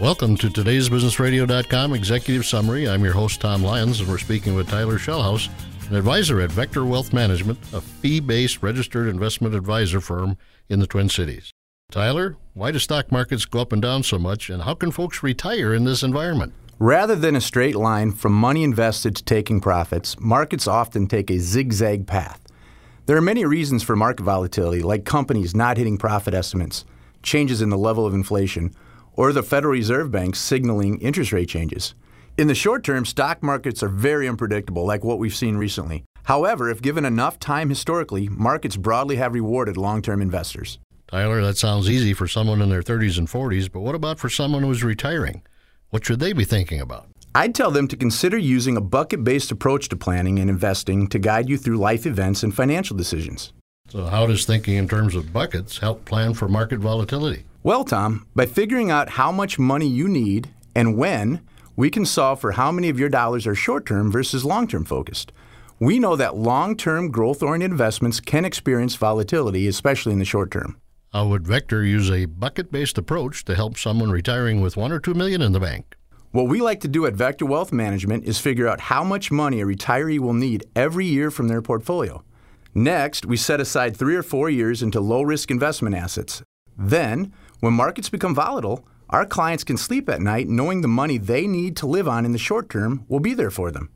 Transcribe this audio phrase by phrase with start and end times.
[0.00, 2.88] Welcome to today's BusinessRadio.com Executive Summary.
[2.88, 5.48] I'm your host, Tom Lyons, and we're speaking with Tyler Shellhouse,
[5.88, 10.38] an advisor at Vector Wealth Management, a fee based registered investment advisor firm
[10.68, 11.50] in the Twin Cities.
[11.90, 15.24] Tyler, why do stock markets go up and down so much, and how can folks
[15.24, 16.52] retire in this environment?
[16.78, 21.40] Rather than a straight line from money invested to taking profits, markets often take a
[21.40, 22.40] zigzag path.
[23.06, 26.84] There are many reasons for market volatility, like companies not hitting profit estimates,
[27.24, 28.72] changes in the level of inflation,
[29.18, 31.96] or the Federal Reserve Bank signaling interest rate changes.
[32.38, 36.04] In the short term, stock markets are very unpredictable, like what we've seen recently.
[36.22, 40.78] However, if given enough time historically, markets broadly have rewarded long term investors.
[41.08, 44.28] Tyler, that sounds easy for someone in their 30s and 40s, but what about for
[44.28, 45.42] someone who's retiring?
[45.90, 47.08] What should they be thinking about?
[47.34, 51.18] I'd tell them to consider using a bucket based approach to planning and investing to
[51.18, 53.52] guide you through life events and financial decisions.
[53.88, 57.44] So, how does thinking in terms of buckets help plan for market volatility?
[57.62, 61.40] Well, Tom, by figuring out how much money you need and when,
[61.74, 64.84] we can solve for how many of your dollars are short term versus long term
[64.84, 65.32] focused.
[65.80, 70.50] We know that long term growth oriented investments can experience volatility, especially in the short
[70.50, 70.76] term.
[71.12, 75.00] How would Vector use a bucket based approach to help someone retiring with one or
[75.00, 75.96] two million in the bank?
[76.30, 79.62] What we like to do at Vector Wealth Management is figure out how much money
[79.62, 82.22] a retiree will need every year from their portfolio.
[82.74, 86.42] Next, we set aside three or four years into low risk investment assets.
[86.76, 91.46] Then, when markets become volatile, our clients can sleep at night knowing the money they
[91.46, 93.90] need to live on in the short term will be there for them.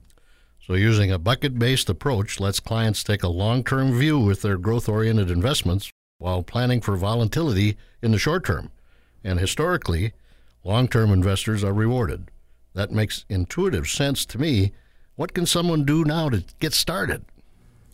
[0.66, 4.56] So, using a bucket based approach lets clients take a long term view with their
[4.56, 8.70] growth oriented investments while planning for volatility in the short term.
[9.22, 10.12] And historically,
[10.64, 12.30] long term investors are rewarded.
[12.74, 14.72] That makes intuitive sense to me.
[15.16, 17.24] What can someone do now to get started?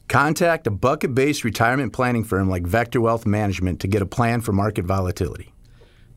[0.08, 4.40] Contact a bucket based retirement planning firm like Vector Wealth Management to get a plan
[4.40, 5.52] for market volatility.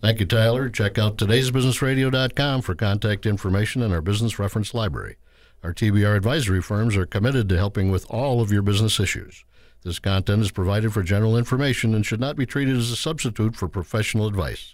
[0.02, 0.70] Thank you, Tyler.
[0.70, 5.18] Check out today'sbusinessradio.com for contact information and our business reference library.
[5.62, 9.44] Our TBR advisory firms are committed to helping with all of your business issues.
[9.84, 13.56] This content is provided for general information and should not be treated as a substitute
[13.56, 14.74] for professional advice.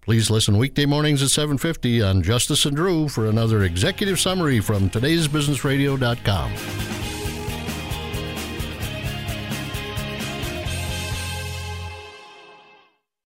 [0.00, 4.88] Please listen weekday mornings at 7:50 on Justice and Drew for another executive summary from
[4.88, 6.85] today'sbusinessradio.com.